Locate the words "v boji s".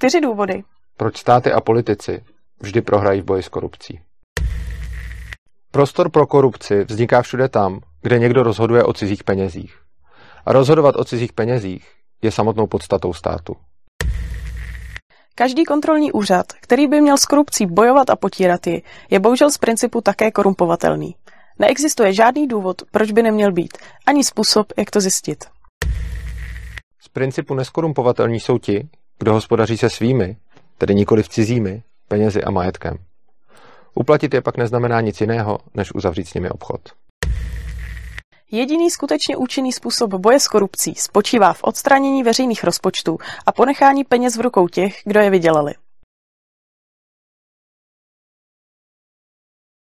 3.20-3.48